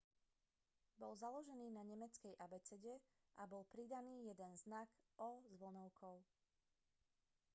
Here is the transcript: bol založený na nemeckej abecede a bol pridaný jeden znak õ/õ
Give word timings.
bol 1.01 1.13
založený 1.23 1.67
na 1.77 1.83
nemeckej 1.91 2.33
abecede 2.45 2.93
a 3.39 3.43
bol 3.51 3.63
pridaný 3.73 4.15
jeden 4.33 4.51
znak 4.63 4.89
õ/õ 5.21 6.25